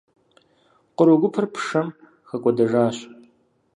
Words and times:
Къру 0.97 1.13
гупыр 1.21 1.45
пшэм 1.53 1.87
хэкӏуэдэжащ. 2.27 2.97